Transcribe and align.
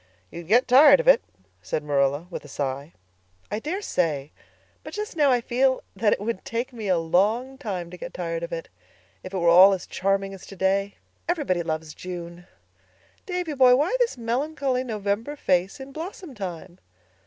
"You'd 0.31 0.47
get 0.47 0.67
tired 0.67 0.99
of 0.99 1.07
it," 1.07 1.21
said 1.61 1.83
Marilla, 1.83 2.25
with 2.31 2.43
a 2.43 2.47
sigh. 2.47 2.93
"I 3.51 3.59
daresay; 3.59 4.31
but 4.83 4.95
just 4.95 5.15
now 5.15 5.29
I 5.29 5.41
feel 5.41 5.83
that 5.95 6.11
it 6.11 6.19
would 6.19 6.43
take 6.43 6.73
me 6.73 6.87
a 6.87 6.97
long 6.97 7.55
time 7.59 7.91
to 7.91 7.97
get 7.97 8.11
tired 8.11 8.41
of 8.41 8.51
it, 8.51 8.67
if 9.21 9.31
it 9.31 9.37
were 9.37 9.47
all 9.49 9.73
as 9.73 9.85
charming 9.85 10.33
as 10.33 10.47
today. 10.47 10.95
Everything 11.29 11.65
loves 11.65 11.93
June. 11.93 12.47
Davy 13.27 13.53
boy, 13.53 13.75
why 13.75 13.95
this 13.99 14.17
melancholy 14.17 14.83
November 14.83 15.35
face 15.35 15.79
in 15.79 15.91
blossom 15.91 16.33
time?" 16.33 16.79